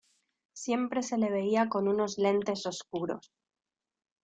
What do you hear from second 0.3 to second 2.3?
Siempre se le veía con unos